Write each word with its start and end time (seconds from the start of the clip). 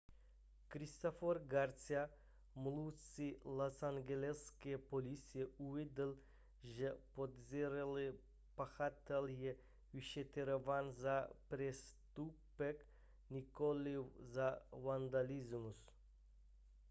christopher 0.73 1.35
garcia 1.53 2.03
mluvčí 2.67 3.25
losangeleské 3.45 4.77
policie 4.77 5.45
uvedl 5.57 6.15
že 6.63 6.93
podezřelý 7.13 8.07
pachatel 8.55 9.25
je 9.27 9.55
vyšetřován 9.93 10.91
za 10.93 11.27
přestupek 11.49 12.85
nikoliv 13.29 14.05
za 14.19 14.59
vandalismus 14.71 15.79